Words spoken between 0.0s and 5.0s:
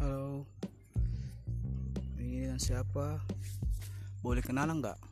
halo. Ini dengan siapa? Boleh kenalan